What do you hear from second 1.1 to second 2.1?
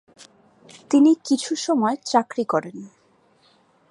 কিছু সময়